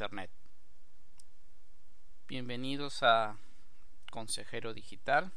Internet. 0.00 0.30
Bienvenidos 2.26 3.02
a 3.02 3.36
Consejero 4.10 4.72
Digital. 4.72 5.30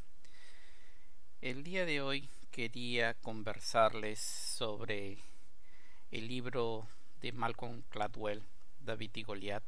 El 1.41 1.65
día 1.65 1.86
de 1.86 1.99
hoy 1.99 2.29
quería 2.49 3.13
conversarles 3.13 4.20
sobre 4.21 5.18
el 6.12 6.29
libro 6.29 6.88
de 7.20 7.34
Malcolm 7.34 7.84
Gladwell, 7.91 8.41
David 8.79 9.12
y 9.15 9.23
Goliath, 9.23 9.65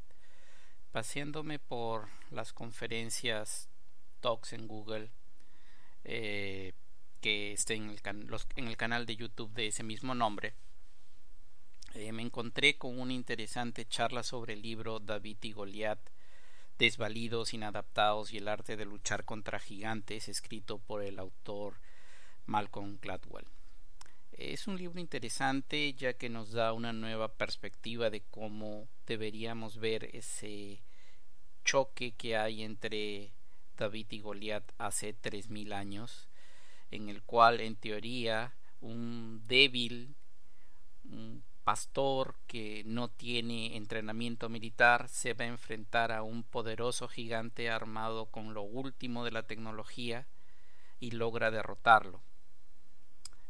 paseándome 0.94 1.60
por 1.60 2.08
las 2.32 2.54
conferencias 2.54 3.68
Talks 4.22 4.54
en 4.54 4.66
Google 4.66 5.12
eh, 6.06 6.72
que 7.20 7.54
en 7.68 7.98
en 8.56 8.68
el 8.70 8.78
canal 8.78 9.06
de 9.06 9.18
YouTube 9.18 9.52
de 9.56 9.68
ese 9.68 9.84
mismo 9.84 10.16
nombre 10.16 10.54
eh, 11.96 12.12
me 12.12 12.22
encontré 12.22 12.78
con 12.78 13.00
una 13.00 13.14
interesante 13.14 13.86
charla 13.86 14.22
sobre 14.22 14.54
el 14.54 14.62
libro 14.62 15.00
David 15.00 15.38
y 15.44 15.54
Goliat, 15.54 16.00
Desvalidos, 16.78 17.54
Inadaptados 17.54 18.34
y 18.34 18.38
el 18.38 18.50
arte 18.50 18.76
de 18.76 18.84
luchar 18.84 19.24
contra 19.24 19.60
gigantes, 19.60 20.28
escrito 20.28 20.78
por 20.78 21.02
el 21.02 21.20
autor 21.20 21.76
Malcolm 22.46 23.00
Gladwell. 23.02 23.48
Es 24.34 24.68
un 24.68 24.78
libro 24.78 25.00
interesante 25.00 25.94
ya 25.94 26.14
que 26.14 26.28
nos 26.28 26.52
da 26.52 26.74
una 26.74 26.92
nueva 26.92 27.30
perspectiva 27.30 28.10
de 28.10 28.24
cómo 28.30 28.90
deberíamos 29.08 29.78
ver 29.78 30.10
ese 30.14 30.82
choque 31.64 32.12
que 32.12 32.36
hay 32.36 32.64
entre 32.64 33.32
David 33.78 34.08
y 34.10 34.20
Goliat 34.20 34.70
hace 34.78 35.14
tres 35.14 35.50
mil 35.50 35.72
años, 35.72 36.28
en 36.92 37.08
el 37.08 37.24
cual 37.24 37.62
en 37.62 37.78
teoría 37.78 38.54
un 38.82 39.44
débil, 39.48 40.14
un 41.06 41.42
pastor 41.66 42.36
que 42.46 42.84
no 42.86 43.10
tiene 43.10 43.76
entrenamiento 43.76 44.50
militar 44.50 45.10
se 45.10 45.34
va 45.34 45.46
a 45.46 45.48
enfrentar 45.48 46.12
a 46.12 46.22
un 46.22 46.44
poderoso 46.44 47.08
gigante 47.08 47.72
armado 47.72 48.28
con 48.28 48.54
lo 48.54 48.62
último 48.62 49.26
de 49.26 49.32
la 49.32 49.44
tecnología 49.44 50.28
y 51.00 51.12
logra 51.12 51.50
derrotarlo. 51.50 52.22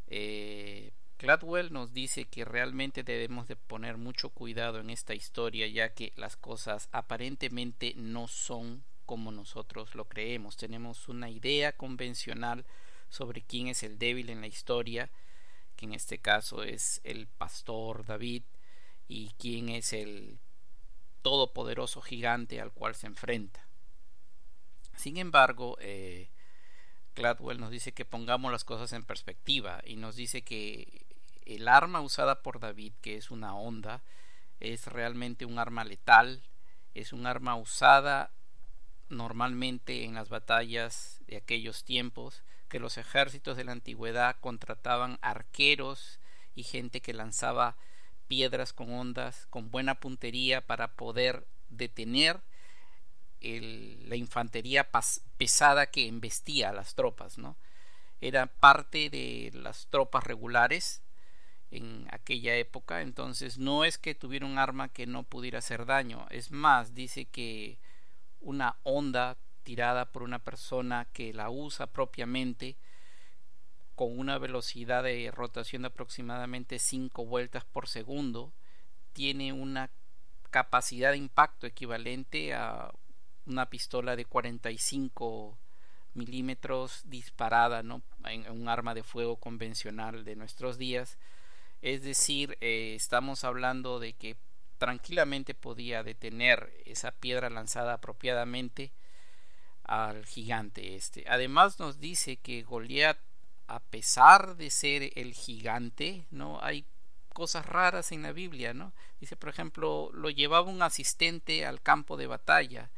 Eh, 0.08 0.92
Gladwell 1.18 1.74
nos 1.74 1.92
dice 1.92 2.24
que 2.24 2.46
realmente 2.46 3.02
debemos 3.02 3.48
de 3.48 3.56
poner 3.56 3.98
mucho 3.98 4.30
cuidado 4.30 4.80
en 4.80 4.88
esta 4.88 5.14
historia 5.14 5.66
ya 5.66 5.92
que 5.92 6.14
las 6.16 6.36
cosas 6.36 6.88
aparentemente 6.92 7.92
no 7.96 8.28
son 8.28 8.82
como 9.04 9.30
nosotros 9.30 9.94
lo 9.94 10.06
creemos. 10.06 10.56
Tenemos 10.56 11.10
una 11.10 11.28
idea 11.28 11.72
convencional 11.72 12.64
sobre 13.10 13.42
quién 13.42 13.68
es 13.68 13.82
el 13.82 13.98
débil 13.98 14.30
en 14.30 14.40
la 14.40 14.46
historia 14.46 15.10
que 15.76 15.86
en 15.86 15.94
este 15.94 16.18
caso 16.18 16.62
es 16.62 17.00
el 17.04 17.26
pastor 17.26 18.04
David, 18.04 18.42
y 19.08 19.30
quién 19.38 19.68
es 19.68 19.92
el 19.92 20.38
todopoderoso 21.22 22.00
gigante 22.00 22.60
al 22.60 22.72
cual 22.72 22.94
se 22.94 23.06
enfrenta. 23.06 23.66
Sin 24.96 25.16
embargo, 25.16 25.76
eh, 25.80 26.30
Gladwell 27.14 27.60
nos 27.60 27.70
dice 27.70 27.92
que 27.92 28.04
pongamos 28.04 28.50
las 28.50 28.64
cosas 28.64 28.92
en 28.92 29.04
perspectiva 29.04 29.80
y 29.84 29.96
nos 29.96 30.16
dice 30.16 30.42
que 30.42 31.06
el 31.44 31.68
arma 31.68 32.00
usada 32.00 32.42
por 32.42 32.60
David, 32.60 32.92
que 33.00 33.16
es 33.16 33.30
una 33.30 33.54
onda, 33.54 34.02
es 34.60 34.86
realmente 34.86 35.44
un 35.44 35.58
arma 35.58 35.84
letal, 35.84 36.42
es 36.94 37.12
un 37.12 37.26
arma 37.26 37.56
usada 37.56 38.32
normalmente 39.08 40.04
en 40.04 40.14
las 40.14 40.28
batallas 40.28 41.20
de 41.26 41.36
aquellos 41.36 41.84
tiempos, 41.84 42.42
que 42.76 42.80
los 42.80 42.98
ejércitos 42.98 43.56
de 43.56 43.64
la 43.64 43.72
antigüedad 43.72 44.36
contrataban 44.38 45.18
arqueros 45.22 46.20
y 46.54 46.62
gente 46.62 47.00
que 47.00 47.14
lanzaba 47.14 47.78
piedras 48.28 48.74
con 48.74 48.92
ondas, 48.92 49.46
con 49.48 49.70
buena 49.70 49.94
puntería 49.94 50.60
para 50.66 50.92
poder 50.92 51.46
detener 51.70 52.42
la 53.40 54.16
infantería 54.16 54.90
pesada 55.38 55.86
que 55.86 56.06
embestía 56.06 56.68
a 56.68 56.74
las 56.74 56.94
tropas, 56.94 57.38
¿no? 57.38 57.56
Era 58.20 58.46
parte 58.46 59.08
de 59.08 59.52
las 59.54 59.86
tropas 59.86 60.24
regulares 60.24 61.00
en 61.70 62.06
aquella 62.10 62.56
época, 62.56 63.00
entonces 63.00 63.56
no 63.56 63.86
es 63.86 63.96
que 63.96 64.14
tuviera 64.14 64.44
un 64.44 64.58
arma 64.58 64.90
que 64.90 65.06
no 65.06 65.22
pudiera 65.22 65.60
hacer 65.60 65.86
daño, 65.86 66.26
es 66.28 66.50
más, 66.50 66.94
dice 66.94 67.24
que 67.24 67.78
una 68.42 68.76
onda 68.82 69.38
tirada 69.66 70.12
por 70.12 70.22
una 70.22 70.38
persona 70.38 71.08
que 71.12 71.32
la 71.32 71.50
usa 71.50 71.88
propiamente 71.88 72.76
con 73.96 74.16
una 74.16 74.38
velocidad 74.38 75.02
de 75.02 75.28
rotación 75.32 75.82
de 75.82 75.88
aproximadamente 75.88 76.78
5 76.78 77.26
vueltas 77.26 77.64
por 77.64 77.88
segundo, 77.88 78.52
tiene 79.12 79.52
una 79.52 79.90
capacidad 80.50 81.10
de 81.10 81.16
impacto 81.16 81.66
equivalente 81.66 82.54
a 82.54 82.92
una 83.46 83.66
pistola 83.66 84.14
de 84.14 84.24
45 84.24 85.58
milímetros 86.14 87.02
disparada 87.04 87.82
¿no? 87.82 88.02
en 88.24 88.48
un 88.48 88.68
arma 88.68 88.94
de 88.94 89.02
fuego 89.02 89.34
convencional 89.34 90.24
de 90.24 90.36
nuestros 90.36 90.78
días. 90.78 91.18
Es 91.82 92.02
decir, 92.02 92.56
eh, 92.60 92.94
estamos 92.94 93.42
hablando 93.42 93.98
de 93.98 94.12
que 94.12 94.36
tranquilamente 94.78 95.54
podía 95.54 96.04
detener 96.04 96.72
esa 96.84 97.10
piedra 97.10 97.50
lanzada 97.50 97.94
apropiadamente 97.94 98.92
al 99.86 100.26
gigante 100.26 100.96
este. 100.96 101.24
Además 101.28 101.78
nos 101.78 102.00
dice 102.00 102.36
que 102.36 102.62
Goliat, 102.62 103.18
a 103.68 103.80
pesar 103.80 104.56
de 104.56 104.70
ser 104.70 105.12
el 105.16 105.34
gigante, 105.34 106.26
no 106.30 106.62
hay 106.62 106.84
cosas 107.32 107.66
raras 107.66 108.12
en 108.12 108.22
la 108.22 108.32
Biblia, 108.32 108.72
¿no? 108.74 108.92
Dice, 109.20 109.36
por 109.36 109.50
ejemplo, 109.50 110.10
lo 110.12 110.30
llevaba 110.30 110.70
un 110.70 110.82
asistente 110.82 111.66
al 111.66 111.82
campo 111.82 112.16
de 112.16 112.26
batalla. 112.26 112.90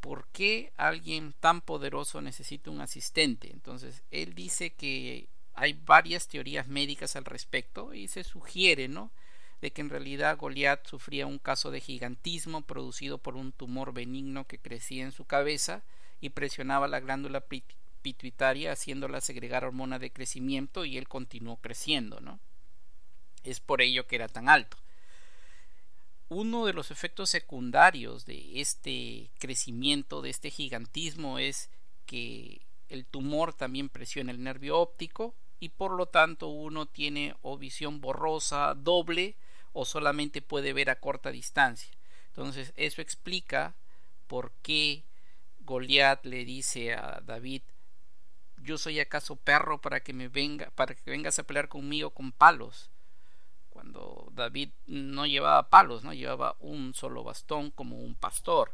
¿Por 0.00 0.26
qué 0.28 0.72
alguien 0.76 1.34
tan 1.40 1.60
poderoso 1.60 2.20
necesita 2.20 2.70
un 2.70 2.80
asistente? 2.80 3.50
Entonces, 3.52 4.02
él 4.10 4.34
dice 4.34 4.70
que 4.70 5.28
hay 5.54 5.72
varias 5.72 6.28
teorías 6.28 6.68
médicas 6.68 7.16
al 7.16 7.24
respecto 7.24 7.94
y 7.94 8.08
se 8.08 8.24
sugiere, 8.24 8.88
¿no? 8.88 9.10
Que 9.72 9.80
en 9.80 9.90
realidad 9.90 10.36
Goliat 10.38 10.86
sufría 10.86 11.26
un 11.26 11.38
caso 11.38 11.70
de 11.70 11.80
gigantismo 11.80 12.62
producido 12.62 13.18
por 13.18 13.36
un 13.36 13.52
tumor 13.52 13.92
benigno 13.92 14.46
que 14.46 14.58
crecía 14.58 15.04
en 15.04 15.12
su 15.12 15.24
cabeza 15.24 15.82
y 16.20 16.30
presionaba 16.30 16.88
la 16.88 17.00
glándula 17.00 17.44
pituitaria 18.02 18.72
haciéndola 18.72 19.20
segregar 19.20 19.64
hormona 19.64 19.98
de 19.98 20.12
crecimiento 20.12 20.84
y 20.84 20.98
él 20.98 21.08
continuó 21.08 21.56
creciendo, 21.56 22.20
¿no? 22.20 22.38
Es 23.44 23.60
por 23.60 23.82
ello 23.82 24.06
que 24.06 24.16
era 24.16 24.28
tan 24.28 24.48
alto. 24.48 24.76
Uno 26.28 26.66
de 26.66 26.72
los 26.72 26.90
efectos 26.90 27.30
secundarios 27.30 28.26
de 28.26 28.60
este 28.60 29.30
crecimiento, 29.38 30.22
de 30.22 30.30
este 30.30 30.50
gigantismo, 30.50 31.38
es 31.38 31.70
que 32.06 32.62
el 32.88 33.04
tumor 33.06 33.54
también 33.54 33.88
presiona 33.88 34.32
el 34.32 34.42
nervio 34.42 34.78
óptico 34.78 35.34
y 35.60 35.70
por 35.70 35.92
lo 35.92 36.06
tanto 36.06 36.48
uno 36.48 36.86
tiene 36.86 37.34
o 37.42 37.56
visión 37.56 38.00
borrosa 38.00 38.74
doble 38.74 39.36
o 39.78 39.84
solamente 39.84 40.40
puede 40.40 40.72
ver 40.72 40.88
a 40.88 41.00
corta 41.00 41.30
distancia. 41.30 41.92
Entonces 42.28 42.72
eso 42.76 43.02
explica 43.02 43.74
por 44.26 44.52
qué 44.62 45.04
Goliat 45.60 46.24
le 46.24 46.46
dice 46.46 46.94
a 46.94 47.20
David 47.24 47.62
yo 48.56 48.78
soy 48.78 48.98
acaso 49.00 49.36
perro 49.36 49.80
para 49.80 50.00
que 50.00 50.14
me 50.14 50.28
venga 50.28 50.70
para 50.70 50.94
que 50.94 51.10
vengas 51.10 51.38
a 51.38 51.42
pelear 51.42 51.68
conmigo 51.68 52.10
con 52.10 52.32
palos 52.32 52.90
cuando 53.68 54.28
David 54.32 54.70
no 54.86 55.26
llevaba 55.26 55.68
palos 55.68 56.02
no 56.02 56.14
llevaba 56.14 56.56
un 56.60 56.94
solo 56.94 57.22
bastón 57.22 57.70
como 57.70 57.98
un 57.98 58.14
pastor 58.14 58.72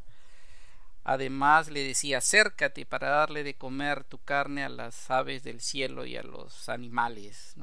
además 1.04 1.68
le 1.68 1.82
decía 1.82 2.18
acércate 2.18 2.86
para 2.86 3.08
darle 3.08 3.42
de 3.42 3.54
comer 3.54 4.04
tu 4.04 4.18
carne 4.18 4.64
a 4.64 4.68
las 4.68 5.10
aves 5.10 5.42
del 5.42 5.60
cielo 5.60 6.06
y 6.06 6.16
a 6.16 6.22
los 6.22 6.68
animales. 6.68 7.56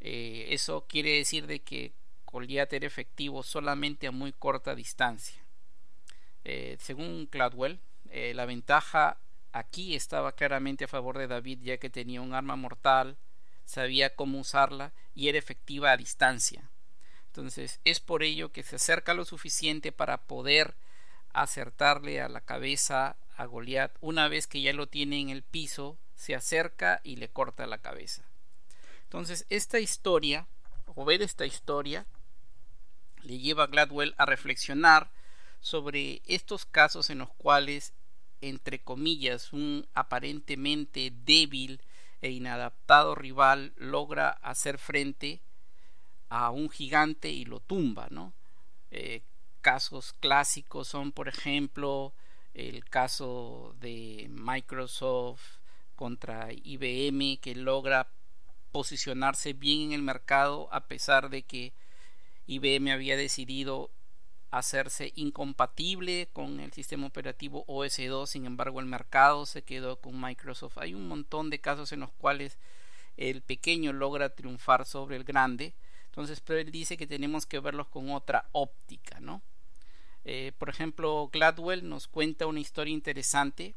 Eh, 0.00 0.46
eso 0.50 0.86
quiere 0.88 1.10
decir 1.10 1.46
de 1.46 1.60
que 1.60 1.92
Goliat 2.30 2.72
era 2.72 2.86
efectivo 2.86 3.42
solamente 3.42 4.06
a 4.06 4.12
muy 4.12 4.32
corta 4.32 4.74
distancia. 4.74 5.42
Eh, 6.44 6.76
según 6.80 7.26
Cladwell, 7.26 7.80
eh, 8.10 8.32
la 8.34 8.46
ventaja 8.46 9.18
aquí 9.52 9.94
estaba 9.94 10.32
claramente 10.32 10.84
a 10.84 10.88
favor 10.88 11.18
de 11.18 11.26
David 11.26 11.60
ya 11.62 11.78
que 11.78 11.90
tenía 11.90 12.20
un 12.20 12.34
arma 12.34 12.56
mortal, 12.56 13.16
sabía 13.64 14.14
cómo 14.14 14.38
usarla 14.38 14.92
y 15.14 15.28
era 15.28 15.38
efectiva 15.38 15.90
a 15.90 15.96
distancia. 15.96 16.70
Entonces 17.26 17.80
es 17.84 18.00
por 18.00 18.22
ello 18.22 18.50
que 18.50 18.62
se 18.62 18.76
acerca 18.76 19.14
lo 19.14 19.24
suficiente 19.24 19.92
para 19.92 20.22
poder 20.22 20.74
acertarle 21.32 22.20
a 22.20 22.28
la 22.28 22.40
cabeza 22.40 23.16
a 23.36 23.44
Goliat 23.44 23.94
una 24.00 24.28
vez 24.28 24.46
que 24.46 24.60
ya 24.60 24.72
lo 24.72 24.86
tiene 24.86 25.20
en 25.20 25.28
el 25.28 25.42
piso, 25.42 25.98
se 26.14 26.34
acerca 26.34 27.00
y 27.04 27.16
le 27.16 27.28
corta 27.28 27.66
la 27.66 27.78
cabeza. 27.78 28.24
Entonces 29.04 29.46
esta 29.48 29.78
historia, 29.78 30.46
o 30.86 31.04
ver 31.04 31.22
esta 31.22 31.46
historia, 31.46 32.06
le 33.28 33.38
lleva 33.38 33.64
a 33.64 33.66
Gladwell 33.66 34.14
a 34.16 34.24
reflexionar 34.24 35.10
sobre 35.60 36.22
estos 36.24 36.64
casos 36.64 37.10
en 37.10 37.18
los 37.18 37.28
cuales, 37.34 37.92
entre 38.40 38.78
comillas, 38.80 39.52
un 39.52 39.86
aparentemente 39.92 41.12
débil 41.24 41.82
e 42.22 42.30
inadaptado 42.30 43.14
rival 43.14 43.74
logra 43.76 44.30
hacer 44.30 44.78
frente 44.78 45.42
a 46.30 46.50
un 46.50 46.70
gigante 46.70 47.28
y 47.28 47.44
lo 47.44 47.60
tumba. 47.60 48.08
Eh, 48.90 49.22
casos 49.60 50.14
clásicos 50.14 50.88
son, 50.88 51.12
por 51.12 51.28
ejemplo, 51.28 52.14
el 52.54 52.84
caso 52.86 53.76
de 53.78 54.26
Microsoft 54.30 55.58
contra 55.96 56.48
IBM 56.50 57.38
que 57.40 57.54
logra 57.54 58.10
posicionarse 58.72 59.52
bien 59.52 59.82
en 59.82 59.92
el 59.92 60.02
mercado 60.02 60.68
a 60.72 60.86
pesar 60.86 61.28
de 61.28 61.42
que 61.42 61.74
IBM 62.48 62.90
había 62.90 63.16
decidido 63.16 63.90
hacerse 64.50 65.12
incompatible 65.14 66.28
con 66.32 66.60
el 66.60 66.72
sistema 66.72 67.06
operativo 67.06 67.66
OS2, 67.66 68.26
sin 68.26 68.46
embargo 68.46 68.80
el 68.80 68.86
mercado 68.86 69.44
se 69.44 69.62
quedó 69.62 70.00
con 70.00 70.18
Microsoft. 70.18 70.78
Hay 70.78 70.94
un 70.94 71.06
montón 71.06 71.50
de 71.50 71.60
casos 71.60 71.92
en 71.92 72.00
los 72.00 72.10
cuales 72.12 72.56
el 73.18 73.42
pequeño 73.42 73.92
logra 73.92 74.34
triunfar 74.34 74.86
sobre 74.86 75.16
el 75.16 75.24
grande, 75.24 75.74
entonces 76.06 76.40
pero 76.40 76.58
él 76.58 76.70
dice 76.70 76.96
que 76.96 77.06
tenemos 77.06 77.44
que 77.44 77.60
verlos 77.60 77.88
con 77.88 78.10
otra 78.10 78.48
óptica, 78.52 79.20
¿no? 79.20 79.42
Eh, 80.24 80.52
por 80.58 80.70
ejemplo, 80.70 81.28
Gladwell 81.30 81.86
nos 81.86 82.08
cuenta 82.08 82.46
una 82.46 82.60
historia 82.60 82.94
interesante 82.94 83.74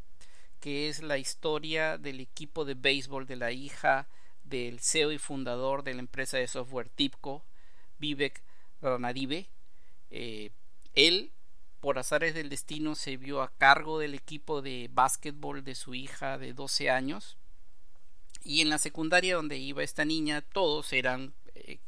que 0.62 0.88
es 0.88 1.02
la 1.02 1.18
historia 1.18 1.98
del 1.98 2.20
equipo 2.22 2.64
de 2.64 2.76
béisbol 2.76 3.26
de 3.26 3.36
la 3.36 3.52
hija 3.52 4.08
del 4.44 4.80
CEO 4.80 5.12
y 5.12 5.18
fundador 5.18 5.84
de 5.84 5.94
la 5.94 6.00
empresa 6.00 6.38
de 6.38 6.48
software 6.48 6.88
Tipco, 6.90 7.44
Vivek 7.98 8.42
Ranadive. 8.82 9.50
Eh, 10.10 10.52
él, 10.96 11.32
por 11.80 12.00
azares 12.00 12.34
del 12.34 12.50
destino, 12.50 12.96
se 12.96 13.18
vio 13.18 13.42
a 13.42 13.52
cargo 13.52 14.00
del 14.00 14.14
equipo 14.14 14.62
de 14.62 14.90
básquetbol 14.92 15.64
de 15.64 15.76
su 15.76 15.94
hija 15.94 16.38
de 16.38 16.54
12 16.54 16.90
años. 16.90 17.38
Y 18.44 18.62
en 18.62 18.70
la 18.70 18.78
secundaria 18.78 19.36
donde 19.36 19.58
iba 19.58 19.84
esta 19.84 20.06
niña, 20.06 20.42
todos 20.42 20.94
eran 20.94 21.34
eh, 21.56 21.80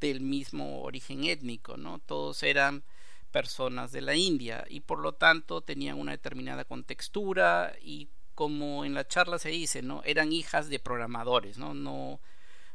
del 0.00 0.20
mismo 0.20 0.82
origen 0.82 1.24
étnico, 1.24 1.76
¿no? 1.76 1.98
Todos 1.98 2.42
eran 2.42 2.82
personas 3.30 3.92
de 3.92 4.00
la 4.00 4.14
India 4.14 4.64
y 4.68 4.80
por 4.80 5.00
lo 5.00 5.12
tanto 5.12 5.60
tenían 5.60 5.98
una 5.98 6.12
determinada 6.12 6.64
contextura 6.64 7.74
y 7.82 8.08
como 8.34 8.84
en 8.84 8.94
la 8.94 9.06
charla 9.06 9.38
se 9.38 9.50
dice, 9.50 9.82
¿no? 9.82 10.02
Eran 10.04 10.32
hijas 10.32 10.68
de 10.68 10.78
programadores, 10.78 11.58
¿no? 11.58 11.74
No, 11.74 12.20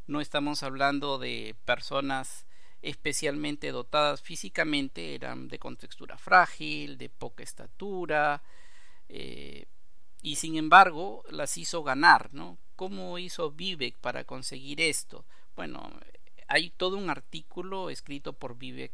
no 0.08 0.22
estamos 0.22 0.62
hablando 0.62 1.18
de 1.18 1.56
personas 1.66 2.46
especialmente 2.84 3.72
dotadas 3.72 4.22
físicamente, 4.22 5.16
eran 5.16 5.48
de 5.48 5.58
contextura 5.58 6.18
frágil, 6.18 6.98
de 6.98 7.10
poca 7.10 7.42
estatura, 7.42 8.44
eh, 9.08 9.66
y 10.22 10.36
sin 10.36 10.58
embargo 10.58 11.24
las 11.30 11.58
hizo 11.58 11.82
ganar, 11.84 12.30
¿no? 12.34 12.58
¿Cómo 12.76 13.18
hizo 13.18 13.52
Vivek 13.52 13.98
para 14.00 14.26
conseguir 14.26 14.82
esto? 14.82 15.26
Bueno, 15.56 15.98
hay 16.50 16.72
todo 16.72 16.98
un 16.98 17.10
artículo 17.10 17.90
escrito 17.90 18.34
por 18.34 18.58
Vivek 18.58 18.92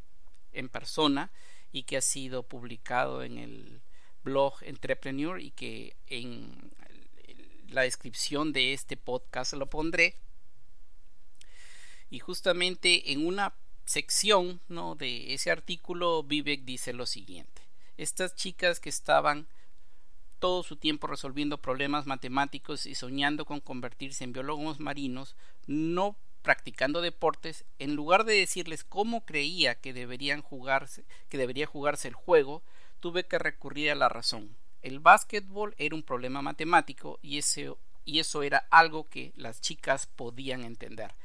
en 0.54 0.70
persona 0.70 1.32
y 1.72 1.84
que 1.84 1.98
ha 1.98 2.02
sido 2.02 2.44
publicado 2.44 3.24
en 3.24 3.40
el 3.40 3.82
blog 4.24 4.54
Entrepreneur 4.62 5.40
y 5.42 5.50
que 5.52 5.96
en 6.06 6.74
la 7.70 7.82
descripción 7.82 8.54
de 8.54 8.74
este 8.74 8.98
podcast 8.98 9.54
lo 9.54 9.68
pondré. 9.68 10.16
Y 12.12 12.20
justamente 12.20 13.12
en 13.12 13.26
una 13.26 13.56
sección 13.90 14.62
¿no? 14.68 14.94
de 14.94 15.34
ese 15.34 15.50
artículo, 15.50 16.22
Vivek 16.22 16.64
dice 16.64 16.94
lo 16.94 17.08
siguiente. 17.08 17.64
Estas 17.98 18.36
chicas 18.36 18.80
que 18.80 18.90
estaban 18.90 19.48
todo 20.38 20.62
su 20.62 20.76
tiempo 20.76 21.08
resolviendo 21.08 21.58
problemas 21.58 22.06
matemáticos 22.06 22.86
y 22.86 22.94
soñando 22.94 23.46
con 23.46 23.62
convertirse 23.62 24.24
en 24.24 24.32
biólogos 24.32 24.80
marinos, 24.80 25.36
no 25.66 26.16
practicando 26.44 27.02
deportes, 27.02 27.66
en 27.80 27.96
lugar 27.96 28.26
de 28.26 28.36
decirles 28.36 28.84
cómo 28.84 29.26
creía 29.26 29.74
que 29.74 29.92
deberían 29.92 30.44
jugarse, 30.44 31.04
que 31.28 31.40
debería 31.40 31.66
jugarse 31.66 32.08
el 32.08 32.14
juego, 32.14 32.62
tuve 33.00 33.26
que 33.26 33.40
recurrir 33.40 33.90
a 33.90 33.96
la 33.96 34.08
razón. 34.08 34.56
El 34.84 35.00
básquetbol 35.00 35.74
era 35.80 35.96
un 35.96 36.04
problema 36.04 36.44
matemático 36.44 37.18
y, 37.24 37.40
y 38.06 38.20
eso 38.20 38.44
era 38.44 38.68
algo 38.70 39.10
que 39.10 39.34
las 39.36 39.62
chicas 39.62 40.06
podían 40.06 40.64
entender. 40.64 41.16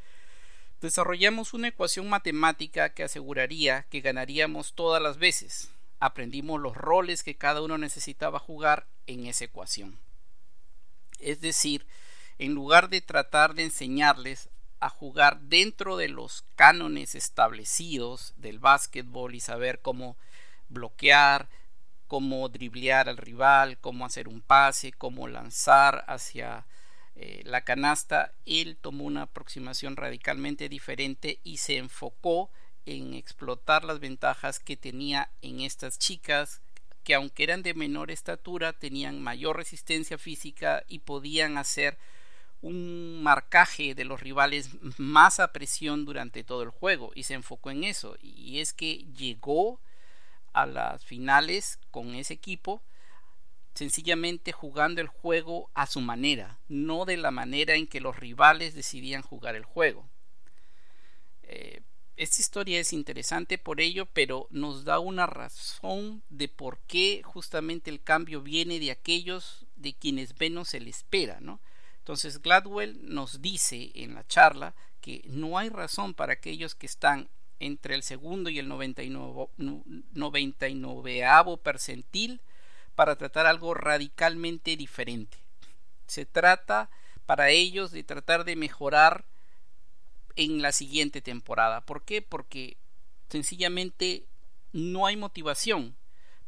Desarrollamos 0.80 1.54
una 1.54 1.68
ecuación 1.68 2.08
matemática 2.08 2.90
que 2.90 3.04
aseguraría 3.04 3.84
que 3.90 4.00
ganaríamos 4.00 4.74
todas 4.74 5.02
las 5.02 5.18
veces. 5.18 5.70
Aprendimos 6.00 6.60
los 6.60 6.76
roles 6.76 7.22
que 7.22 7.36
cada 7.36 7.62
uno 7.62 7.78
necesitaba 7.78 8.38
jugar 8.38 8.86
en 9.06 9.26
esa 9.26 9.46
ecuación. 9.46 9.98
Es 11.18 11.40
decir, 11.40 11.86
en 12.38 12.54
lugar 12.54 12.88
de 12.88 13.00
tratar 13.00 13.54
de 13.54 13.64
enseñarles 13.64 14.50
a 14.80 14.90
jugar 14.90 15.40
dentro 15.40 15.96
de 15.96 16.08
los 16.08 16.44
cánones 16.56 17.14
establecidos 17.14 18.34
del 18.36 18.58
básquetbol 18.58 19.34
y 19.34 19.40
saber 19.40 19.80
cómo 19.80 20.16
bloquear, 20.68 21.48
cómo 22.06 22.48
driblear 22.48 23.08
al 23.08 23.16
rival, 23.16 23.78
cómo 23.78 24.04
hacer 24.04 24.28
un 24.28 24.42
pase, 24.42 24.92
cómo 24.92 25.26
lanzar 25.28 26.04
hacia 26.06 26.66
eh, 27.16 27.42
la 27.44 27.62
canasta, 27.62 28.32
él 28.44 28.76
tomó 28.80 29.04
una 29.04 29.22
aproximación 29.22 29.96
radicalmente 29.96 30.68
diferente 30.68 31.38
y 31.44 31.58
se 31.58 31.76
enfocó 31.76 32.50
en 32.86 33.14
explotar 33.14 33.84
las 33.84 34.00
ventajas 34.00 34.58
que 34.58 34.76
tenía 34.76 35.30
en 35.40 35.60
estas 35.60 35.98
chicas 35.98 36.60
que 37.04 37.14
aunque 37.14 37.44
eran 37.44 37.62
de 37.62 37.74
menor 37.74 38.10
estatura 38.10 38.72
tenían 38.72 39.22
mayor 39.22 39.56
resistencia 39.56 40.18
física 40.18 40.84
y 40.88 41.00
podían 41.00 41.58
hacer 41.58 41.98
un 42.62 43.22
marcaje 43.22 43.94
de 43.94 44.04
los 44.06 44.20
rivales 44.20 44.70
más 44.96 45.38
a 45.38 45.52
presión 45.52 46.06
durante 46.06 46.42
todo 46.44 46.62
el 46.62 46.70
juego 46.70 47.12
y 47.14 47.24
se 47.24 47.34
enfocó 47.34 47.70
en 47.70 47.84
eso. 47.84 48.16
Y 48.22 48.58
es 48.60 48.72
que 48.72 49.04
llegó 49.14 49.80
a 50.54 50.64
las 50.64 51.04
finales 51.04 51.78
con 51.90 52.14
ese 52.14 52.32
equipo 52.32 52.82
sencillamente 53.74 54.52
jugando 54.52 55.00
el 55.00 55.08
juego 55.08 55.70
a 55.74 55.86
su 55.86 56.00
manera, 56.00 56.58
no 56.68 57.04
de 57.04 57.16
la 57.16 57.30
manera 57.30 57.74
en 57.74 57.86
que 57.86 58.00
los 58.00 58.16
rivales 58.16 58.74
decidían 58.74 59.22
jugar 59.22 59.56
el 59.56 59.64
juego. 59.64 60.08
Eh, 61.42 61.82
esta 62.16 62.40
historia 62.40 62.78
es 62.78 62.92
interesante 62.92 63.58
por 63.58 63.80
ello, 63.80 64.06
pero 64.06 64.46
nos 64.50 64.84
da 64.84 65.00
una 65.00 65.26
razón 65.26 66.22
de 66.28 66.48
por 66.48 66.78
qué 66.86 67.22
justamente 67.24 67.90
el 67.90 68.02
cambio 68.02 68.40
viene 68.40 68.78
de 68.78 68.92
aquellos 68.92 69.66
de 69.74 69.94
quienes 69.94 70.38
menos 70.38 70.68
se 70.68 70.78
le 70.78 70.90
espera, 70.90 71.40
¿no? 71.40 71.60
Entonces 71.98 72.40
Gladwell 72.40 73.00
nos 73.02 73.42
dice 73.42 73.90
en 73.94 74.14
la 74.14 74.24
charla 74.26 74.74
que 75.00 75.22
no 75.26 75.58
hay 75.58 75.70
razón 75.70 76.14
para 76.14 76.34
aquellos 76.34 76.76
que 76.76 76.86
están 76.86 77.28
entre 77.58 77.94
el 77.94 78.02
segundo 78.02 78.50
y 78.50 78.58
el 78.58 78.68
99, 78.68 79.48
99 79.56 81.22
percentil 81.62 82.40
para 82.94 83.16
tratar 83.16 83.46
algo 83.46 83.74
radicalmente 83.74 84.76
diferente. 84.76 85.38
Se 86.06 86.26
trata 86.26 86.90
para 87.26 87.50
ellos 87.50 87.90
de 87.90 88.04
tratar 88.04 88.44
de 88.44 88.56
mejorar 88.56 89.24
en 90.36 90.62
la 90.62 90.72
siguiente 90.72 91.20
temporada. 91.20 91.80
¿Por 91.82 92.02
qué? 92.02 92.22
Porque 92.22 92.76
sencillamente 93.28 94.24
no 94.72 95.06
hay 95.06 95.16
motivación. 95.16 95.96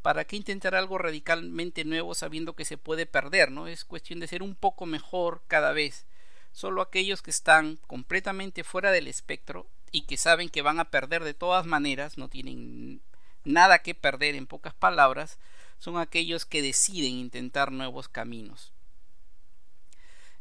¿Para 0.03 0.25
qué 0.25 0.37
intentar 0.37 0.75
algo 0.75 0.99
radicalmente 0.99 1.85
nuevo 1.85 2.15
sabiendo 2.15 2.55
que 2.55 2.65
se 2.65 2.79
puede 2.79 3.07
perder? 3.07 3.51
¿no? 3.51 3.67
Es 3.67 3.85
cuestión 3.85 4.21
de 4.21 4.29
ser 4.29 4.43
un 4.43 4.55
poco 4.55 4.87
mejor 4.87 5.43
cada 5.49 5.73
vez. 5.73 6.07
Solo 6.53 6.81
aquellos 6.81 7.23
que 7.23 7.31
están 7.31 7.79
completamente 7.87 8.65
fuera 8.65 8.93
del 8.93 9.09
espectro 9.09 9.67
y 9.91 10.03
que 10.03 10.17
saben 10.17 10.49
que 10.49 10.63
van 10.63 10.81
a 10.81 10.91
perder 10.91 11.25
de 11.25 11.35
todas 11.35 11.67
maneras, 11.67 12.19
no 12.19 12.29
tienen 12.29 13.01
nada 13.45 13.81
que 13.81 13.95
perder 13.95 14.35
en 14.35 14.47
pocas 14.47 14.75
palabras, 14.75 15.39
son 15.79 15.99
aquellos 15.99 16.47
que 16.47 16.63
deciden 16.63 17.13
intentar 17.13 17.73
nuevos 17.73 18.09
caminos. 18.09 18.73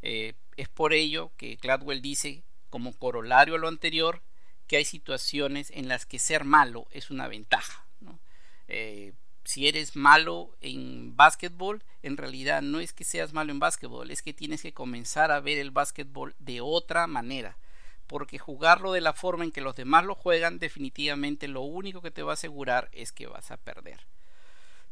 Eh, 0.02 0.34
es 0.58 0.70
por 0.70 0.94
ello 0.94 1.32
que 1.38 1.56
Gladwell 1.56 2.02
dice, 2.02 2.44
como 2.70 2.94
corolario 2.94 3.56
a 3.56 3.58
lo 3.58 3.68
anterior, 3.68 4.22
que 4.68 4.78
hay 4.78 4.86
situaciones 4.86 5.72
en 5.72 5.88
las 5.88 6.06
que 6.06 6.20
ser 6.20 6.44
malo 6.44 6.88
es 6.92 7.10
una 7.10 7.28
ventaja. 7.28 7.86
Eh, 8.68 9.14
si 9.44 9.68
eres 9.68 9.96
malo 9.96 10.56
en 10.60 11.16
básquetbol, 11.16 11.84
en 12.02 12.18
realidad 12.18 12.64
no 12.64 12.80
es 12.80 12.94
que 12.94 13.04
seas 13.04 13.32
malo 13.32 13.52
en 13.52 13.60
básquetbol, 13.60 14.10
es 14.10 14.24
que 14.24 14.34
tienes 14.34 14.64
que 14.64 14.74
comenzar 14.74 15.32
a 15.32 15.40
ver 15.40 15.60
el 15.60 15.72
básquetbol 15.72 16.36
de 16.40 16.62
otra 16.62 17.06
manera. 17.08 17.58
Porque 18.08 18.38
jugarlo 18.38 18.92
de 18.92 19.02
la 19.02 19.14
forma 19.14 19.44
en 19.44 19.52
que 19.52 19.62
los 19.62 19.76
demás 19.76 20.06
lo 20.06 20.16
juegan, 20.16 20.60
definitivamente 20.60 21.48
lo 21.48 21.62
único 21.62 22.02
que 22.02 22.12
te 22.12 22.24
va 22.24 22.32
a 22.32 22.34
asegurar 22.34 22.90
es 22.92 23.12
que 23.12 23.28
vas 23.28 23.52
a 23.52 23.58
perder. 23.58 24.00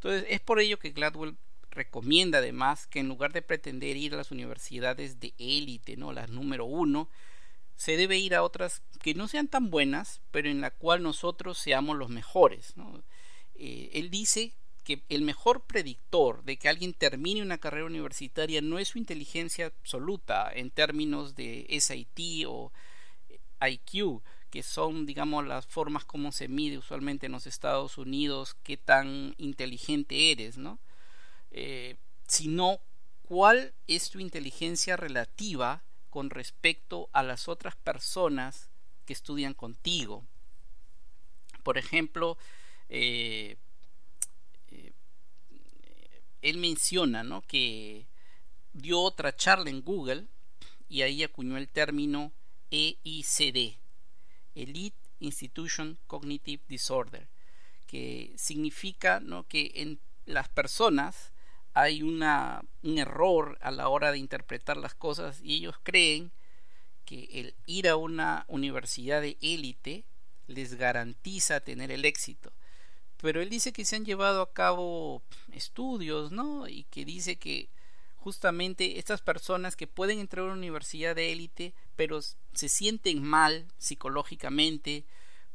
Entonces, 0.04 0.26
es 0.30 0.42
por 0.42 0.60
ello 0.60 0.80
que 0.80 0.90
Gladwell 0.90 1.38
recomienda 1.72 2.40
además 2.40 2.88
que 2.88 3.00
en 3.00 3.08
lugar 3.08 3.32
de 3.32 3.42
pretender 3.42 3.96
ir 3.96 4.14
a 4.14 4.18
las 4.18 4.32
universidades 4.32 5.22
de 5.22 5.34
élite, 5.38 5.96
¿no? 5.96 6.12
las 6.12 6.30
número 6.30 6.66
uno, 6.66 7.10
se 7.78 7.96
debe 7.96 8.18
ir 8.18 8.36
a 8.36 8.44
otras 8.44 8.84
que 9.02 9.14
no 9.14 9.30
sean 9.30 9.48
tan 9.48 9.70
buenas, 9.70 10.22
pero 10.32 10.50
en 10.50 10.60
la 10.60 10.72
cual 10.72 11.02
nosotros 11.04 11.58
seamos 11.58 11.98
los 11.98 12.10
mejores. 12.10 12.74
Eh, 13.56 13.92
él 13.94 14.10
dice 14.10 14.52
que 14.84 15.04
el 15.08 15.22
mejor 15.22 15.66
predictor 15.66 16.44
de 16.44 16.58
que 16.58 16.68
alguien 16.68 16.94
termine 16.94 17.42
una 17.42 17.58
carrera 17.58 17.86
universitaria 17.86 18.60
no 18.62 18.80
es 18.80 18.90
su 18.90 18.98
inteligencia 18.98 19.68
absoluta 19.68 20.52
en 20.54 20.70
términos 20.70 21.34
de 21.36 21.66
SAT 21.80 22.46
o 22.46 22.74
IQ, 23.66 24.22
que 24.54 24.62
son, 24.62 25.08
digamos, 25.08 25.48
las 25.48 25.66
formas 25.66 26.06
como 26.06 26.32
se 26.32 26.48
mide 26.48 26.78
usualmente 26.78 27.26
en 27.26 27.32
los 27.32 27.48
Estados 27.48 27.98
Unidos, 27.98 28.56
qué 28.62 28.78
tan 28.78 29.34
inteligente 29.40 30.32
eres, 30.32 30.60
¿no? 30.60 30.78
Eh, 31.50 31.96
sino 32.28 32.80
cuál 33.24 33.74
es 33.88 34.12
tu 34.12 34.20
inteligencia 34.20 34.96
relativa 34.96 35.82
con 36.12 36.30
respecto 36.30 37.10
a 37.14 37.24
las 37.24 37.48
otras 37.48 37.76
personas 37.78 38.70
que 39.08 39.14
estudian 39.14 39.56
contigo. 39.56 40.24
Por 41.64 41.80
ejemplo, 41.80 42.38
eh, 42.90 43.58
eh, 44.70 44.94
él 46.44 46.60
menciona 46.60 47.24
¿no? 47.24 47.42
que 47.42 48.06
dio 48.74 49.00
otra 49.00 49.36
charla 49.36 49.72
en 49.72 49.82
Google 49.82 50.28
y 50.90 51.02
ahí 51.02 51.24
acuñó 51.24 51.58
el 51.58 51.70
término 51.70 52.32
EICD, 52.70 53.82
Elite 54.56 54.98
Institution 55.20 55.98
Cognitive 56.08 56.64
Disorder, 56.68 57.28
que 57.88 58.34
significa 58.38 59.20
¿no? 59.20 59.48
que 59.48 59.72
en 59.76 60.00
las 60.26 60.50
personas 60.50 61.34
hay 61.74 62.04
una, 62.04 62.64
un 62.84 62.98
error 62.98 63.58
a 63.62 63.72
la 63.72 63.90
hora 63.90 64.12
de 64.12 64.20
interpretar 64.20 64.78
las 64.78 64.94
cosas 64.94 65.42
y 65.42 65.56
ellos 65.56 65.76
creen 65.84 66.32
que 67.06 67.28
el 67.32 67.56
ir 67.66 67.90
a 67.90 67.96
una 67.96 68.46
universidad 68.48 69.22
de 69.22 69.38
élite 69.42 70.06
les 70.48 70.76
garantiza 70.76 71.60
tener 71.60 71.92
el 71.92 72.06
éxito. 72.06 72.54
Pero 73.18 73.42
él 73.42 73.50
dice 73.50 73.72
que 73.72 73.86
se 73.86 73.96
han 73.96 74.06
llevado 74.06 74.42
a 74.42 74.54
cabo 74.54 75.24
estudios, 75.52 76.32
¿no? 76.32 76.68
Y 76.68 76.84
que 76.86 77.06
dice 77.06 77.38
que 77.38 77.70
justamente 78.24 79.00
estas 79.00 79.22
personas 79.22 79.76
que 79.76 79.86
pueden 79.86 80.20
entrar 80.20 80.44
a 80.44 80.46
una 80.46 80.54
universidad 80.54 81.14
de 81.14 81.34
élite, 81.34 81.74
pero 81.98 82.22
se 82.22 82.70
sienten 82.70 83.22
mal 83.22 83.68
psicológicamente, 83.78 85.04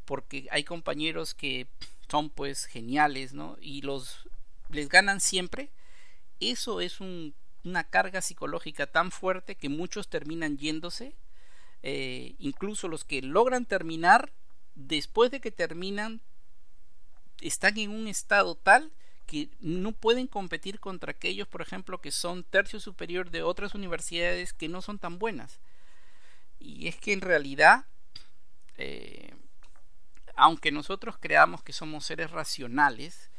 porque 0.05 0.47
hay 0.51 0.65
compañeros 0.65 1.33
que 1.33 1.67
son 2.11 2.29
pues 2.29 2.67
geniales, 2.67 3.33
¿no? 3.33 3.57
Y 3.63 3.81
los 3.81 4.29
les 4.69 4.91
ganan 4.91 5.21
siempre, 5.21 5.71
eso 6.41 6.83
es 6.83 7.01
una 7.01 7.85
carga 7.85 8.21
psicológica 8.21 8.87
tan 8.87 9.11
fuerte 9.11 9.55
que 9.55 9.71
muchos 9.71 10.11
terminan 10.11 10.59
yéndose, 10.59 11.17
eh, 11.83 12.35
incluso 12.39 12.87
los 12.87 13.03
que 13.03 13.23
logran 13.23 13.65
terminar, 13.65 14.31
después 14.75 15.31
de 15.31 15.41
que 15.41 15.51
terminan, 15.51 16.21
están 17.41 17.79
en 17.79 17.91
un 17.91 18.09
estado 18.09 18.57
tal 18.57 18.93
que 19.29 19.51
no 19.61 19.93
pueden 19.93 20.27
competir 20.27 20.81
contra 20.81 21.11
aquellos, 21.11 21.47
por 21.47 21.61
ejemplo, 21.61 22.01
que 22.01 22.11
son 22.11 22.45
tercio 22.45 22.81
superior 22.81 23.31
de 23.31 23.43
otras 23.43 23.75
universidades 23.75 24.55
que 24.55 24.69
no 24.69 24.81
son 24.81 24.99
tan 24.99 25.19
buenas. 25.19 25.61
Y 26.59 26.89
es 26.89 26.97
que 26.97 27.13
en 27.13 27.21
realidad, 27.21 27.85
eh, 28.79 29.35
aunque 30.35 30.73
nosotros 30.73 31.19
creamos 31.21 31.63
que 31.63 31.75
somos 31.75 32.07
seres 32.07 32.31
racionales, 32.31 33.31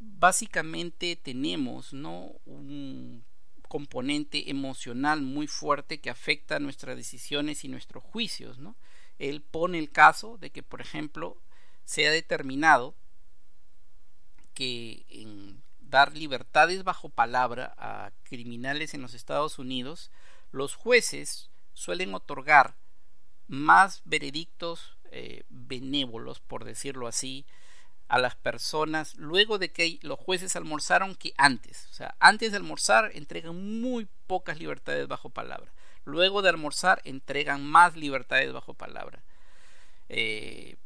básicamente 0.00 1.14
tenemos 1.14 1.92
¿no? 1.92 2.32
un 2.44 3.24
componente 3.68 4.50
emocional 4.50 5.22
muy 5.22 5.46
fuerte 5.46 6.00
que 6.00 6.10
afecta 6.10 6.58
nuestras 6.58 6.96
decisiones 6.96 7.64
y 7.64 7.68
nuestros 7.68 8.02
juicios. 8.02 8.58
¿no? 8.58 8.74
Él 9.20 9.42
pone 9.42 9.78
el 9.78 9.92
caso 9.92 10.38
de 10.38 10.50
que, 10.50 10.64
por 10.64 10.80
ejemplo, 10.80 11.40
se 11.84 12.08
ha 12.08 12.10
determinado 12.10 12.96
que 14.54 15.04
en 15.08 15.62
dar 15.80 16.16
libertades 16.16 16.84
bajo 16.84 17.08
palabra 17.08 17.74
a 17.76 18.10
criminales 18.24 18.94
en 18.94 19.02
los 19.02 19.14
Estados 19.14 19.58
Unidos, 19.58 20.10
los 20.50 20.74
jueces 20.74 21.50
suelen 21.72 22.14
otorgar 22.14 22.74
más 23.46 24.02
veredictos 24.04 24.96
eh, 25.10 25.44
benévolos, 25.48 26.40
por 26.40 26.64
decirlo 26.64 27.06
así, 27.06 27.46
a 28.08 28.18
las 28.18 28.34
personas 28.34 29.14
luego 29.16 29.58
de 29.58 29.70
que 29.70 29.98
los 30.02 30.18
jueces 30.18 30.56
almorzaron 30.56 31.14
que 31.14 31.34
antes. 31.36 31.86
O 31.90 31.94
sea, 31.94 32.14
antes 32.18 32.50
de 32.50 32.56
almorzar 32.56 33.10
entregan 33.14 33.80
muy 33.80 34.08
pocas 34.26 34.58
libertades 34.58 35.08
bajo 35.08 35.30
palabra. 35.30 35.72
Luego 36.04 36.42
de 36.42 36.50
almorzar 36.50 37.00
entregan 37.04 37.64
más 37.64 37.96
libertades 37.96 38.52
bajo 38.52 38.74
palabra. 38.74 39.22
Eh, 40.08 40.76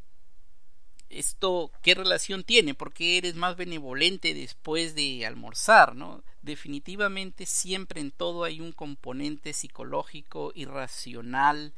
esto, 1.09 1.71
¿qué 1.81 1.95
relación 1.95 2.43
tiene? 2.43 2.73
Porque 2.73 3.17
eres 3.17 3.35
más 3.35 3.57
benevolente 3.57 4.33
después 4.33 4.95
de 4.95 5.25
almorzar, 5.25 5.95
¿no? 5.95 6.23
Definitivamente 6.41 7.45
siempre 7.45 7.99
en 7.99 8.11
todo 8.11 8.43
hay 8.43 8.61
un 8.61 8.71
componente 8.71 9.53
psicológico, 9.53 10.51
irracional, 10.55 11.73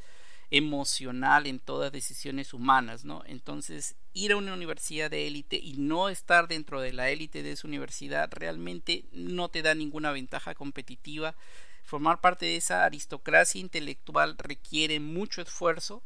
emocional 0.51 1.47
en 1.47 1.59
todas 1.59 1.93
decisiones 1.93 2.53
humanas, 2.53 3.05
¿no? 3.05 3.23
Entonces, 3.25 3.95
ir 4.13 4.33
a 4.33 4.37
una 4.37 4.53
universidad 4.53 5.09
de 5.09 5.27
élite 5.27 5.55
y 5.55 5.73
no 5.77 6.09
estar 6.09 6.49
dentro 6.49 6.81
de 6.81 6.91
la 6.91 7.09
élite 7.09 7.41
de 7.41 7.53
esa 7.53 7.67
universidad 7.67 8.29
realmente 8.31 9.05
no 9.13 9.47
te 9.47 9.61
da 9.61 9.73
ninguna 9.73 10.11
ventaja 10.11 10.53
competitiva. 10.53 11.35
Formar 11.83 12.19
parte 12.19 12.45
de 12.45 12.57
esa 12.57 12.83
aristocracia 12.83 13.61
intelectual 13.61 14.37
requiere 14.37 14.99
mucho 14.99 15.41
esfuerzo 15.41 16.03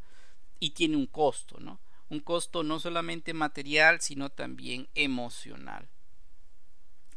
y 0.60 0.70
tiene 0.72 0.96
un 0.96 1.08
costo, 1.08 1.60
¿no? 1.60 1.80
Un 2.10 2.20
costo 2.20 2.64
no 2.64 2.80
solamente 2.80 3.34
material, 3.34 4.02
sino 4.02 4.30
también 4.30 4.88
emocional. 4.96 5.88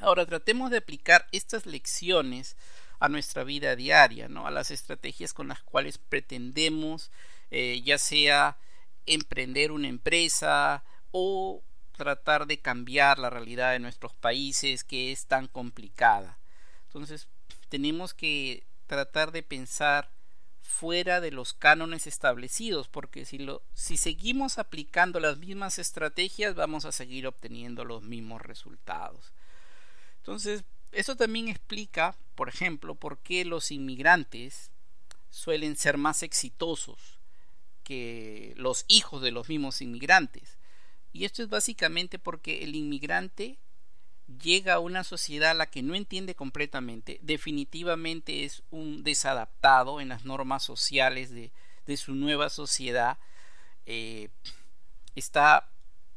Ahora 0.00 0.26
tratemos 0.26 0.70
de 0.70 0.78
aplicar 0.78 1.26
estas 1.32 1.66
lecciones 1.66 2.56
a 3.00 3.08
nuestra 3.08 3.44
vida 3.44 3.76
diaria, 3.76 4.28
¿no? 4.28 4.46
a 4.46 4.50
las 4.50 4.70
estrategias 4.70 5.34
con 5.34 5.48
las 5.48 5.62
cuales 5.62 5.98
pretendemos 5.98 7.10
eh, 7.50 7.80
ya 7.84 7.98
sea 7.98 8.58
emprender 9.06 9.72
una 9.72 9.88
empresa 9.88 10.84
o 11.10 11.62
tratar 11.92 12.46
de 12.46 12.60
cambiar 12.60 13.18
la 13.18 13.30
realidad 13.30 13.72
de 13.72 13.78
nuestros 13.78 14.14
países 14.14 14.84
que 14.84 15.12
es 15.12 15.26
tan 15.26 15.48
complicada. 15.48 16.38
Entonces 16.86 17.28
tenemos 17.68 18.14
que 18.14 18.64
tratar 18.86 19.32
de 19.32 19.42
pensar 19.42 20.10
fuera 20.62 21.20
de 21.20 21.30
los 21.30 21.54
cánones 21.54 22.06
establecidos, 22.06 22.88
porque 22.88 23.24
si, 23.24 23.96
seguimos 23.96 24.58
aplicando 24.58 25.20
las 25.20 25.38
mismas 25.38 25.78
estrategias 25.78 26.54
vamos 26.54 26.84
a 26.84 26.92
seguir 26.92 27.26
obteniendo 27.26 27.84
los 27.84 28.02
mismos 28.02 28.42
resultados. 28.42 29.32
Entonces, 30.18 30.64
eso 30.92 31.16
también 31.16 31.48
explica, 31.48 32.16
por 32.34 32.48
ejemplo, 32.48 32.94
por 32.94 33.18
qué 33.18 33.44
los 33.44 33.70
inmigrantes 33.70 34.70
suelen 35.30 35.76
ser 35.76 35.96
más 35.98 36.22
exitosos 36.22 37.18
que 37.82 38.54
los 38.56 38.84
hijos 38.88 39.22
de 39.22 39.30
los 39.30 39.48
mismos 39.48 39.80
inmigrantes. 39.80 40.58
Y 41.12 41.24
esto 41.24 41.42
es 41.42 41.48
básicamente 41.48 42.18
porque 42.18 42.62
el 42.62 42.74
inmigrante 42.76 43.58
llega 44.42 44.74
a 44.74 44.78
una 44.78 45.04
sociedad 45.04 45.52
a 45.52 45.54
la 45.54 45.66
que 45.66 45.82
no 45.82 45.94
entiende 45.94 46.34
completamente, 46.34 47.18
definitivamente 47.22 48.44
es 48.44 48.62
un 48.70 49.02
desadaptado 49.02 50.00
en 50.00 50.08
las 50.08 50.24
normas 50.24 50.62
sociales 50.62 51.30
de, 51.30 51.50
su 51.96 52.14
nueva 52.14 52.50
sociedad, 52.50 53.16
eh, 53.86 54.28
está 55.14 55.70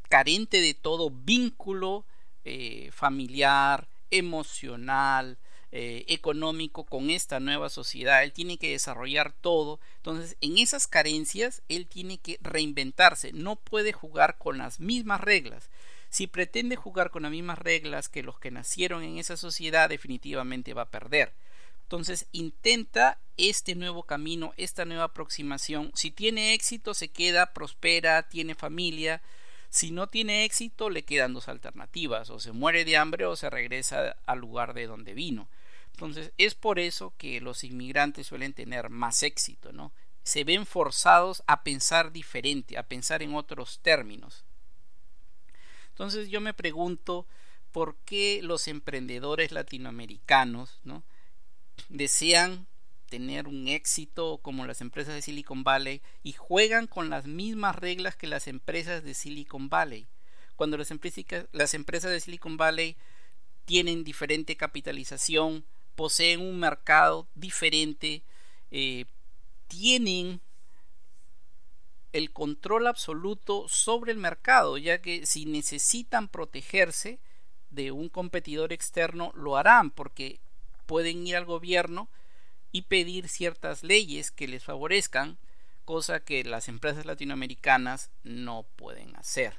carente 0.10 0.60
de 0.60 0.74
todo 0.74 1.10
vínculo 1.10 2.06
eh, 2.44 2.90
familiar, 2.92 3.88
emocional, 4.10 5.38
eh, 5.74 6.04
económico 6.10 6.84
con 6.84 7.10
esta 7.10 7.40
nueva 7.40 7.70
sociedad. 7.70 8.24
Él 8.24 8.34
tiene 8.34 8.58
que 8.58 8.72
desarrollar 8.72 9.32
todo. 9.32 9.80
Entonces, 9.96 10.36
en 10.42 10.58
esas 10.58 10.86
carencias, 10.86 11.62
él 11.70 11.88
tiene 11.88 12.18
que 12.18 12.38
reinventarse. 12.42 13.32
No 13.32 13.56
puede 13.56 13.94
jugar 13.94 14.38
con 14.38 14.58
las 14.58 14.82
mismas 14.82 15.22
reglas. 15.22 15.70
Si 16.12 16.28
pretende 16.28 16.76
jugar 16.76 17.10
con 17.10 17.24
las 17.24 17.32
mismas 17.32 17.58
reglas 17.58 18.10
que 18.10 18.22
los 18.22 18.38
que 18.38 18.52
nacieron 18.52 19.02
en 19.02 19.18
esa 19.18 19.38
sociedad, 19.38 19.90
definitivamente 19.90 20.74
va 20.74 20.84
a 20.84 20.92
perder. 20.92 21.34
Entonces 21.84 22.28
intenta 22.34 23.18
este 23.38 23.76
nuevo 23.76 24.04
camino, 24.04 24.54
esta 24.58 24.86
nueva 24.86 25.06
aproximación. 25.06 25.92
Si 25.96 26.12
tiene 26.12 26.54
éxito, 26.54 26.94
se 26.94 27.08
queda, 27.08 27.54
prospera, 27.54 28.30
tiene 28.30 28.56
familia, 28.56 29.22
si 29.70 29.92
no 29.92 30.08
tiene 30.08 30.44
éxito, 30.44 30.90
le 30.90 31.04
quedan 31.04 31.34
dos 31.34 31.48
alternativas, 31.48 32.30
o 32.30 32.42
se 32.42 32.52
muere 32.52 32.84
de 32.84 32.98
hambre 32.98 33.26
o 33.26 33.38
se 33.38 33.50
regresa 33.50 34.18
al 34.26 34.40
lugar 34.40 34.74
de 34.74 34.86
donde 34.86 35.14
vino. 35.14 35.48
Entonces, 35.94 36.34
es 36.38 36.56
por 36.56 36.78
eso 36.78 37.14
que 37.18 37.40
los 37.40 37.64
inmigrantes 37.64 38.28
suelen 38.28 38.52
tener 38.52 38.90
más 38.90 39.24
éxito, 39.24 39.72
¿no? 39.72 39.94
Se 40.24 40.44
ven 40.44 40.66
forzados 40.66 41.42
a 41.48 41.64
pensar 41.64 42.12
diferente, 42.12 42.78
a 42.78 42.84
pensar 42.84 43.24
en 43.24 43.34
otros 43.34 43.80
términos. 43.82 44.44
Entonces, 45.92 46.30
yo 46.30 46.42
me 46.42 46.54
pregunto 46.54 47.28
por 47.72 47.96
qué 48.06 48.42
los 48.44 48.68
emprendedores 48.68 49.52
latinoamericanos, 49.52 50.80
¿no? 50.84 51.04
desean 51.90 52.68
tener 53.10 53.48
un 53.48 53.68
éxito 53.68 54.40
como 54.42 54.66
las 54.66 54.80
empresas 54.82 55.14
de 55.14 55.22
Silicon 55.22 55.64
Valley 55.64 56.02
y 56.24 56.32
juegan 56.32 56.88
con 56.88 57.10
las 57.10 57.26
mismas 57.26 57.76
reglas 57.76 58.16
que 58.16 58.28
las 58.28 58.48
empresas 58.48 59.04
de 59.04 59.14
Silicon 59.14 59.70
Valley. 59.70 60.08
Cuando 60.56 60.78
las, 60.78 60.92
las 61.52 61.74
empresas 61.74 62.12
de 62.12 62.20
Silicon 62.20 62.56
Valley 62.56 62.96
tienen 63.66 64.04
diferente 64.04 64.56
capitalización, 64.56 65.66
poseen 65.96 66.40
un 66.40 66.60
mercado 66.60 67.28
diferente, 67.36 68.24
eh, 68.70 69.06
tienen 69.68 70.40
el 72.14 72.32
control 72.32 72.88
absoluto 72.88 73.68
sobre 73.68 74.12
el 74.12 74.18
mercado, 74.18 74.78
ya 74.78 75.02
que 75.02 75.26
si 75.26 75.46
necesitan 75.46 76.28
protegerse 76.28 77.20
de 77.70 77.92
un 77.92 78.10
competidor 78.10 78.74
externo, 78.74 79.32
lo 79.36 79.58
harán 79.58 79.92
porque 79.92 80.40
pueden 80.86 81.26
ir 81.26 81.38
al 81.38 81.46
gobierno 81.46 82.10
y 82.72 82.84
pedir 82.84 83.30
ciertas 83.30 83.84
leyes 83.84 84.32
que 84.32 84.48
les 84.48 84.64
favorezcan, 84.64 85.38
cosa 85.86 86.24
que 86.24 86.44
las 86.44 86.68
empresas 86.68 87.06
latinoamericanas 87.06 88.12
no 88.24 88.66
pueden 88.76 89.16
hacer. 89.16 89.56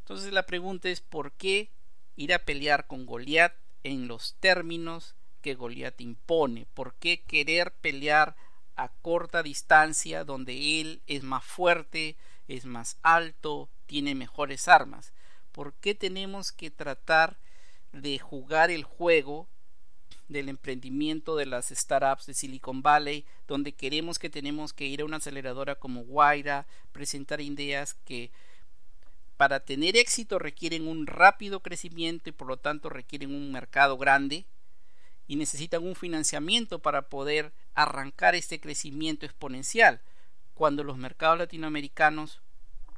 Entonces 0.00 0.32
la 0.32 0.46
pregunta 0.46 0.88
es 0.88 1.00
¿por 1.00 1.32
qué 1.32 1.70
ir 2.16 2.32
a 2.34 2.44
pelear 2.44 2.86
con 2.86 3.06
Goliat 3.06 3.54
en 3.82 4.08
los 4.08 4.34
términos 4.40 5.14
que 5.42 5.54
Goliat 5.54 6.00
impone? 6.00 6.66
¿Por 6.74 6.94
qué 6.94 7.22
querer 7.22 7.72
pelear 7.72 8.36
a 8.78 8.88
corta 9.02 9.42
distancia 9.42 10.24
donde 10.24 10.80
él 10.80 11.02
es 11.06 11.22
más 11.22 11.44
fuerte, 11.44 12.16
es 12.46 12.64
más 12.64 12.96
alto, 13.02 13.68
tiene 13.86 14.14
mejores 14.14 14.68
armas? 14.68 15.12
¿Por 15.52 15.74
qué 15.74 15.94
tenemos 15.94 16.52
que 16.52 16.70
tratar 16.70 17.36
de 17.92 18.18
jugar 18.18 18.70
el 18.70 18.84
juego 18.84 19.48
del 20.28 20.48
emprendimiento 20.48 21.36
de 21.36 21.46
las 21.46 21.68
startups 21.68 22.26
de 22.26 22.34
Silicon 22.34 22.82
Valley, 22.82 23.24
donde 23.46 23.72
queremos 23.72 24.18
que 24.18 24.30
tenemos 24.30 24.72
que 24.72 24.86
ir 24.86 25.00
a 25.00 25.04
una 25.04 25.16
aceleradora 25.16 25.74
como 25.74 26.04
Guaira, 26.04 26.66
presentar 26.92 27.40
ideas 27.40 27.94
que 28.04 28.30
para 29.36 29.60
tener 29.60 29.96
éxito 29.96 30.38
requieren 30.38 30.86
un 30.86 31.06
rápido 31.06 31.60
crecimiento 31.60 32.28
y 32.28 32.32
por 32.32 32.48
lo 32.48 32.58
tanto 32.58 32.88
requieren 32.88 33.34
un 33.34 33.52
mercado 33.52 33.96
grande 33.96 34.44
y 35.28 35.36
necesitan 35.36 35.86
un 35.86 35.94
financiamiento 35.94 36.80
para 36.80 37.02
poder 37.02 37.52
arrancar 37.74 38.34
este 38.34 38.58
crecimiento 38.58 39.26
exponencial 39.26 40.00
cuando 40.54 40.82
los 40.82 40.96
mercados 40.96 41.38
latinoamericanos 41.38 42.40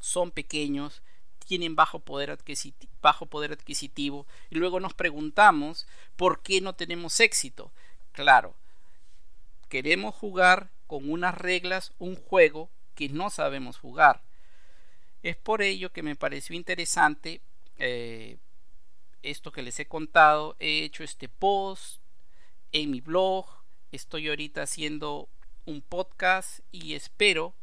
son 0.01 0.31
pequeños 0.31 1.03
tienen 1.45 1.75
bajo 1.75 1.99
poder, 1.99 2.31
adquisitivo, 2.31 2.93
bajo 3.03 3.27
poder 3.27 3.53
adquisitivo 3.53 4.27
y 4.49 4.55
luego 4.55 4.79
nos 4.79 4.95
preguntamos 4.95 5.87
por 6.17 6.41
qué 6.41 6.61
no 6.61 6.75
tenemos 6.75 7.19
éxito. 7.19 7.73
Claro, 8.13 8.55
queremos 9.69 10.15
jugar 10.15 10.71
con 10.87 11.11
unas 11.11 11.37
reglas, 11.37 11.93
un 11.99 12.15
juego 12.15 12.71
que 12.95 13.09
no 13.09 13.31
sabemos 13.31 13.77
jugar. 13.79 14.23
Es 15.25 15.37
por 15.37 15.61
ello 15.63 15.93
que 15.93 16.05
me 16.05 16.15
pareció 16.15 16.55
interesante 16.55 17.41
eh, 17.79 18.39
esto 19.23 19.51
que 19.51 19.63
les 19.63 19.81
he 19.81 19.87
contado. 19.87 20.57
He 20.61 20.85
hecho 20.85 21.03
este 21.03 21.29
post 21.29 22.00
en 22.73 22.91
mi 22.91 23.01
blog. 23.01 23.47
Estoy 23.93 24.29
ahorita 24.29 24.63
haciendo 24.63 25.29
un 25.67 25.83
podcast 25.83 26.61
y 26.73 26.95
espero 26.95 27.55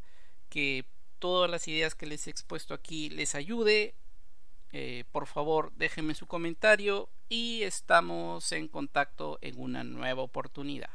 que 0.50 0.86
todas 1.20 1.50
las 1.50 1.68
ideas 1.68 1.96
que 1.96 2.06
les 2.06 2.28
he 2.28 2.30
expuesto 2.30 2.74
aquí 2.74 3.10
les 3.10 3.36
ayude. 3.36 3.96
Eh, 4.72 5.06
por 5.12 5.28
favor, 5.28 5.72
déjenme 5.76 6.14
su 6.14 6.28
comentario 6.28 7.10
y 7.30 7.64
estamos 7.64 8.52
en 8.52 8.68
contacto 8.68 9.40
en 9.42 9.60
una 9.60 9.84
nueva 9.84 10.22
oportunidad. 10.22 10.90